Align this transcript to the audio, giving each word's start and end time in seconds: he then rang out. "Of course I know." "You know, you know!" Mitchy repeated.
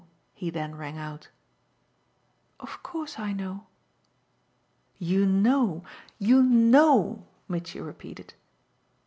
he 0.33 0.49
then 0.49 0.73
rang 0.73 0.97
out. 0.97 1.27
"Of 2.59 2.81
course 2.81 3.19
I 3.19 3.33
know." 3.33 3.67
"You 4.97 5.27
know, 5.27 5.83
you 6.17 6.41
know!" 6.41 7.27
Mitchy 7.47 7.79
repeated. 7.79 8.33